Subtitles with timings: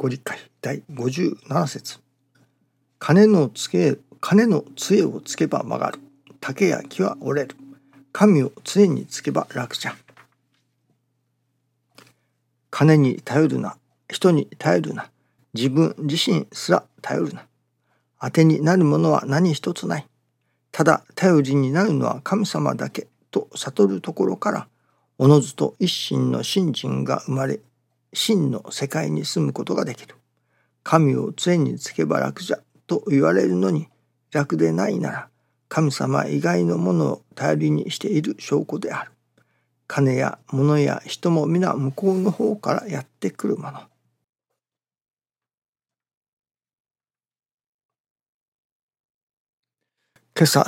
[0.00, 1.98] ご理解第57節。
[3.00, 5.98] 金のつけ金の杖をつけば曲がる。
[6.38, 7.56] 竹や木は折れる。
[8.12, 9.96] 神を杖につけば楽じゃ
[12.70, 13.76] 金に頼るな。
[14.08, 15.10] 人に頼るな。
[15.52, 17.48] 自分自身すら頼るな。
[18.20, 20.06] 当てになるものは何一つない。
[20.70, 24.68] ただ頼りになるのは神様だけと悟るところから
[25.18, 27.58] おのずと一心の信心が生まれ
[28.12, 30.16] 真の世界に住むことができる
[30.82, 33.88] 神を杖につけば楽じゃと言われるのに
[34.32, 35.28] 楽でないなら
[35.68, 39.12] 神様以外のものを頼りにしている証拠である。
[39.86, 43.80] 金や物や人も皆向こうの方からやってくるもの。
[50.36, 50.64] 今朝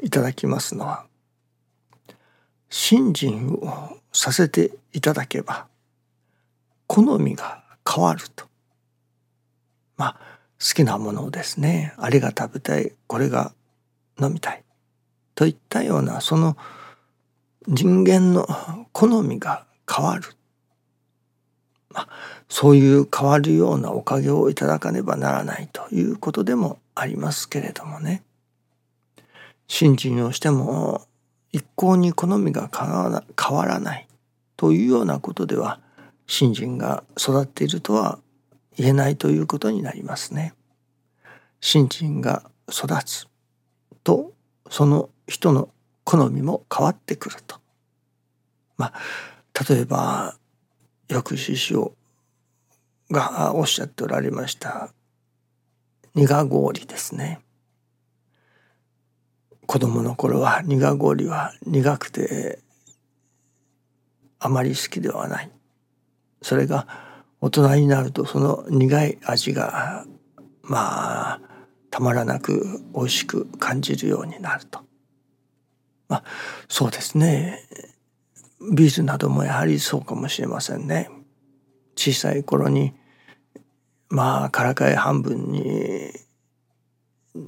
[0.00, 1.04] いただきますのは
[2.70, 5.66] 信心をさせていただけば
[6.88, 8.46] 好みが変わると。
[9.96, 10.16] まあ
[10.58, 13.52] 好きなものをですねあれが食べたいこれが
[14.20, 14.64] 飲みたい
[15.36, 16.56] といったようなその
[17.68, 18.46] 人間の
[18.92, 20.22] 好みが変わる、
[21.90, 22.08] まあ、
[22.48, 28.24] そういう変わるようなおかげをいただかねばならないということでもありますけれどもね。
[29.68, 31.06] 信心をしても
[31.52, 34.08] 一向に好みが変わらない
[34.56, 35.78] というようなことでは
[36.28, 38.20] 信心が育っているとは
[38.76, 40.54] 言えないということになりますね。
[41.60, 43.26] 信心が育つ
[44.04, 44.32] と
[44.70, 45.70] その人の
[46.04, 47.56] 好みも変わってくると。
[48.76, 50.36] まあ例えば
[51.08, 51.94] よく師匠
[53.10, 54.92] がおっしゃっておられました
[56.14, 57.40] 苦氷ですね。
[59.66, 62.60] 子供の頃は苦氷は苦くて
[64.38, 65.50] あまり好きではない。
[66.42, 66.86] それが
[67.40, 70.04] 大人になるとその苦い味が
[70.62, 71.40] まあ
[71.90, 74.80] たまらなく美味しく感じるようになると。
[76.08, 76.24] まあ
[76.68, 77.60] そうですね
[78.74, 81.10] ビールなどもやはりそうかもしれませんね。
[81.96, 82.94] 小さい頃に
[84.08, 86.10] まあからかい半分に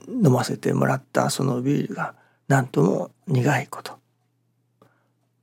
[0.09, 2.15] 飲ませてもらったそのビールが
[2.49, 3.99] なんとも苦いこと。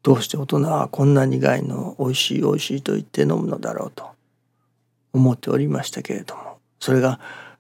[0.07, 4.05] どうして大人はこんな苦いの美味しい美味しいと言って飲むのだろうと
[5.11, 7.19] 思っておりましたけれどもそれが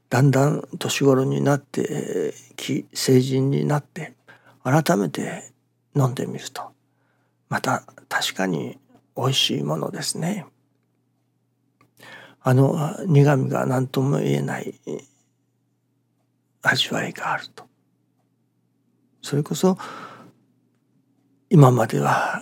[0.09, 4.13] だんだん年頃になってき成人になって
[4.63, 5.51] 改めて
[5.93, 6.71] 飲んでみると
[7.49, 8.77] また確かに
[9.17, 10.45] 美味しいものですね。
[12.41, 14.73] あの苦みが何とも言えない
[16.61, 17.65] 味わいがあると。
[19.21, 19.77] それこそ
[21.49, 22.41] 今までは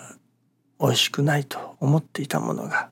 [0.80, 2.90] 美味しくないと思っていたものが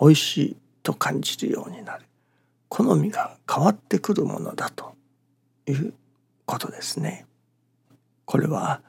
[0.00, 2.04] 美味しいと感じるようになる
[2.68, 4.94] 好みが変わってくるものだと
[5.66, 5.94] いう
[6.44, 7.26] ことですね。
[8.24, 8.80] これは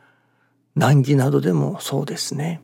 [0.75, 2.61] 難儀などでもそうですね。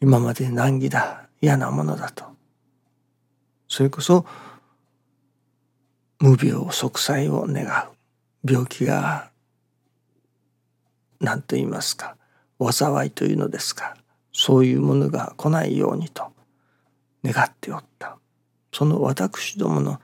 [0.00, 2.24] 今まで難儀だ嫌なものだと
[3.68, 4.24] それこそ
[6.20, 9.30] 無病息災を願う病気が
[11.20, 12.16] 何と言いますか
[12.60, 13.96] 災いというのですか
[14.32, 16.32] そういうものが来ないようにと
[17.24, 18.18] 願っておった。
[18.72, 20.00] その私どもの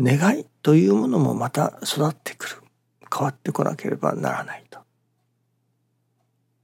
[0.00, 2.56] 願いというものもまた育ってくる。
[3.14, 4.80] 変わってこなければならないと。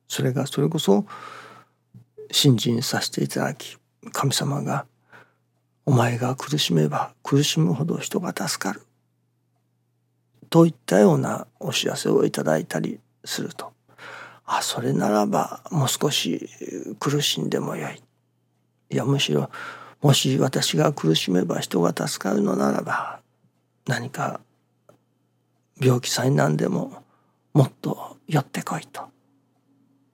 [0.09, 1.06] それがそれこそ
[2.31, 3.78] 信心させていただき
[4.12, 4.87] 神様が
[5.87, 8.83] 「お前が苦しめば苦しむほど人が助かる」
[10.51, 13.73] といったようなお知らせをいただいたりすると。
[14.47, 16.49] あそれならばもう少し
[17.00, 18.03] 苦しんでもよい。
[18.91, 19.50] いやむしろ
[20.03, 23.21] もし私が苦しめば人が助かるのならば
[23.87, 24.41] 何か
[25.81, 27.03] 病気災難でも
[27.54, 29.03] もっと寄ってこいと。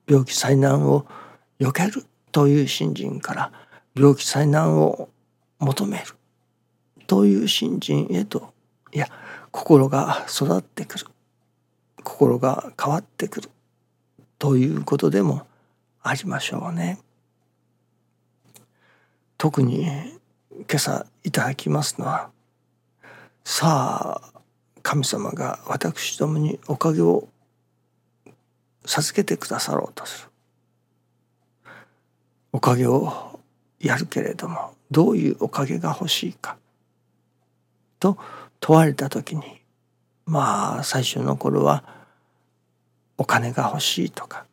[0.07, 1.07] 病気災難を
[1.61, 3.53] 避けるという信心から
[3.95, 5.09] 病気災難を
[5.59, 6.04] 求める。
[7.07, 8.53] という信心へと
[8.93, 9.09] いや
[9.51, 11.07] 心が育ってくる。
[12.04, 13.51] 心が変わってくる。
[14.41, 15.47] ということでも
[16.03, 16.98] ありましょうね。
[19.37, 19.84] 特に
[20.51, 22.31] 今朝いただきますのは
[23.45, 24.41] さあ
[24.83, 27.28] 神様が私どもにおかげを
[28.87, 30.31] 授けてくださろうとする
[32.53, 33.39] おかげを
[33.78, 36.57] やるけれどもどういうおかげが欲しいか
[37.98, 38.16] と
[38.59, 39.60] 問われた時に
[40.25, 42.00] まあ最初の頃は
[43.21, 44.47] お金が欲しいとか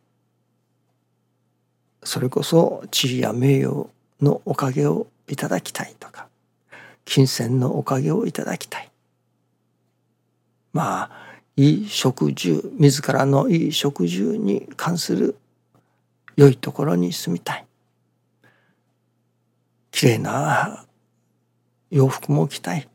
[2.04, 3.88] それこそ地位や名誉
[4.22, 6.28] のおかげをいただきたいとか
[7.06, 8.92] 金銭のおかげをいただきたい。
[10.74, 11.12] まあ
[11.56, 15.38] いい食住自らのいい食住に関する
[16.36, 17.66] 良いところに住みたい。
[19.92, 20.86] きれいな
[21.90, 22.90] 洋服も着たい。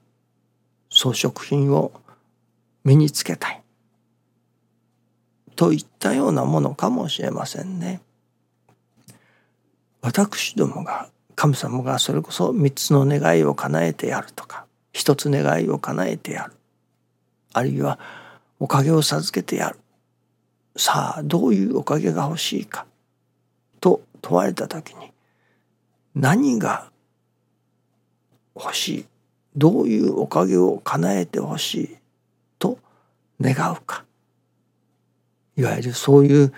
[0.91, 1.93] 装飾品を
[2.85, 3.62] 身につけたい。
[5.57, 8.01] といったようなものかもしれませんね。
[10.01, 16.53] 私どもが神様がそれこそ三つの願いを叶えてやるとか一つ願いを叶えてやる。
[17.53, 17.99] あるいは
[18.59, 19.79] おかげを授けてやる。
[20.77, 22.87] さあどういうおかげが欲しいか
[23.81, 25.13] と問われた時に
[26.15, 26.91] 何が
[28.55, 29.07] 欲しい
[29.57, 31.97] どういうおかげを叶えてほしい
[32.59, 32.79] と
[33.41, 34.05] 願うか。
[35.57, 36.53] いわゆるそういう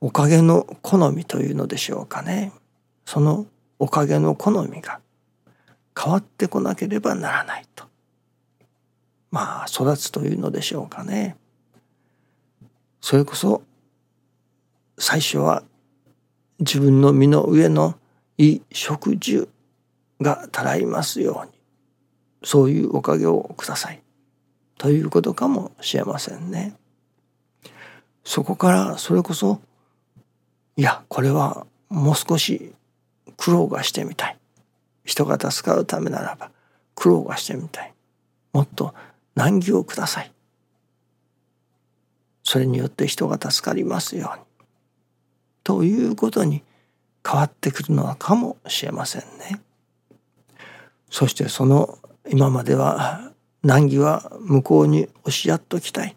[0.00, 2.52] おかげの好みというのでしょうかね。
[3.06, 3.46] その
[3.78, 5.00] おかげの好みが
[5.98, 7.84] 変わってこなければならないと。
[9.30, 11.36] まあ育つというのでしょうかね。
[13.00, 13.62] それこそ
[14.98, 15.62] 最初は
[16.58, 17.94] 自分の身の上の
[18.38, 19.48] いい食事
[20.20, 21.52] がたらいますように。
[22.44, 24.02] そういうおかげをください。
[24.76, 26.76] ということかもしれませんね。
[28.24, 29.60] そこからそれこそ
[30.76, 32.72] いやこれはもう少し
[33.36, 34.38] 苦労がしてみたい。
[35.04, 36.50] 人が助かるためならば
[36.94, 37.92] 苦労がしてみたい。
[38.52, 38.94] もっと
[39.34, 40.32] 難儀をください。
[42.42, 44.44] それによって人が助かりますように。
[45.62, 46.62] ということに
[47.26, 49.60] 変わってくるのはかもしれませんね。
[51.10, 51.98] そしてその
[52.28, 53.32] 今までは
[53.62, 56.16] 難儀は向こうに押しやっときたい。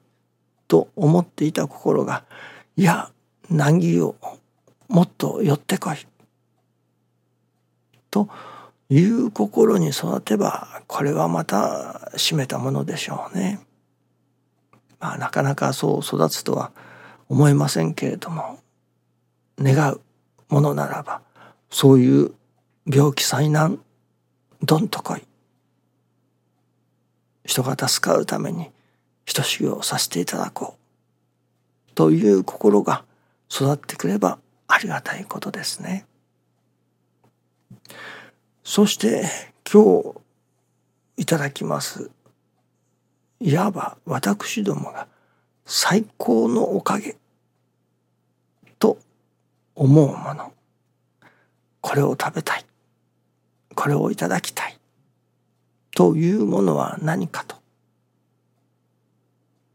[0.67, 2.23] と思っていた心が
[2.75, 3.11] いや
[3.49, 4.15] 難儀を
[4.87, 5.97] もっと寄ってこい
[8.11, 8.29] と
[8.89, 13.59] いう心に育てばこれはまた締めたものでしょうね。
[14.99, 16.71] まあなかなかそう育つとは
[17.29, 18.59] 思いませんけれども
[19.59, 20.01] 願う
[20.49, 21.21] ものならば
[21.69, 22.31] そういう
[22.85, 23.79] 病気災難
[24.63, 25.23] どんと来い
[27.45, 28.69] 人が助かるために
[29.33, 30.75] 等しぎをさせていただこ
[31.89, 31.93] う。
[31.93, 33.03] という心が
[33.51, 36.05] 育ってくればありがたいことですね。
[38.63, 39.25] そして
[39.71, 40.13] 今日
[41.17, 42.11] いただきます
[43.39, 45.07] いわば私どもが
[45.65, 47.17] 最高のおかげ
[48.79, 48.97] と
[49.75, 50.53] 思うもの。
[51.81, 52.65] これを食べたい。
[53.75, 54.77] これをいただきたい。
[55.91, 57.57] というものは何かと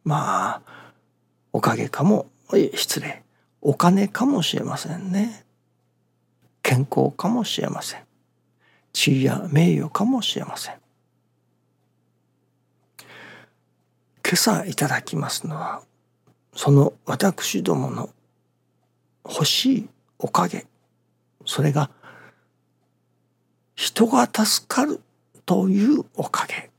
[0.04, 0.62] まあ
[1.52, 2.26] おかげかも
[2.75, 3.22] 失礼。
[3.60, 5.44] お金かもしれませんね。
[6.62, 8.00] 健康かもしれません。
[8.93, 10.75] 地位や名誉かもしれません。
[14.25, 15.82] 今朝いただきますのは
[16.55, 18.10] その私どもの
[19.25, 19.88] 欲しい
[20.19, 20.66] おかげ。
[21.44, 21.90] それが
[23.75, 25.00] 人が助かる
[25.44, 26.70] というおかげ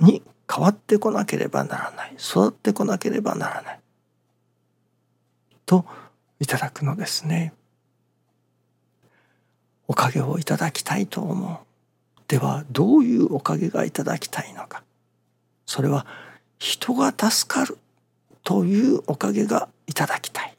[0.00, 3.80] に変わってこなければならない育ってこなければならない
[5.66, 5.84] と
[6.40, 7.52] いただくのですね。
[9.86, 11.58] おかげをいただきたいと思う。
[12.28, 14.82] ではどういうおかげがいただきたいのか。
[15.66, 16.06] それは
[16.58, 17.78] 人が助かる
[18.44, 20.56] というおかげがいただきたい。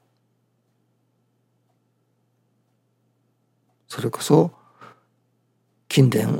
[3.87, 4.51] それこそ
[5.87, 6.39] 近伝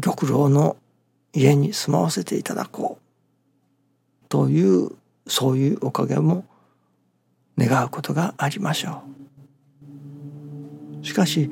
[0.00, 0.76] 玉露の
[1.34, 4.90] 家に住まわせていただこうという
[5.26, 6.44] そういうおかげも
[7.58, 9.02] 願うことがありましょ
[11.02, 11.06] う。
[11.06, 11.50] しかし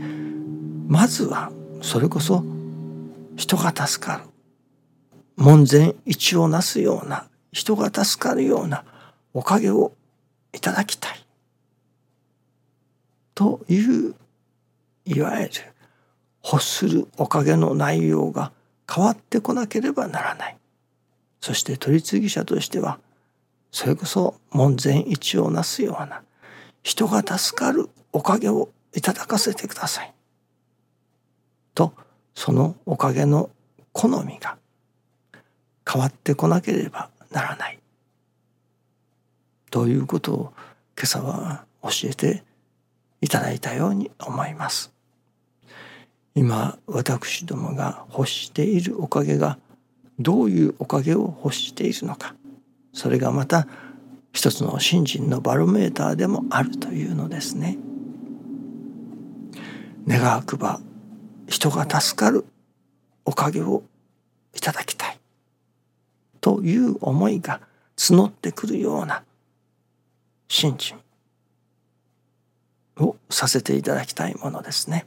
[0.88, 2.44] まずはそれこそ
[3.36, 4.22] 人が助かる
[5.36, 8.84] 門前一をなすような人が助かるような
[9.34, 9.92] おかげを
[10.52, 11.24] いただきたい
[13.34, 14.14] という
[15.04, 15.52] いわゆる
[16.44, 18.52] 欲するおかげの内容が
[18.94, 20.56] 変わってこなければならない。
[21.40, 22.98] そして取り次ぎ者としては
[23.70, 26.22] それこそ門前一をなすような
[26.82, 30.12] 人が助かるおかげをいただかせてください。
[31.74, 31.94] と
[32.34, 33.48] そのおかげの
[33.92, 34.58] 好みが
[35.90, 37.78] 変わってこなければならない。
[39.70, 40.52] ということを
[40.98, 42.44] 今朝は教えて
[43.22, 44.92] いただいたように思います。
[46.34, 49.58] 今私どもが欲しているおかげが
[50.18, 52.34] どういうおかげを欲しているのか
[52.92, 53.66] それがまた
[54.32, 57.76] 一つの信心のバロメーターでもあるというのですね。
[60.08, 60.80] 願わくば
[61.46, 62.44] 人が助かる
[63.24, 63.82] おかげを
[64.54, 65.18] いただきたい
[66.40, 67.60] という思いが
[67.96, 69.22] 募ってくるような
[70.48, 70.98] 信心
[72.98, 75.06] をさせていただきたいものですね。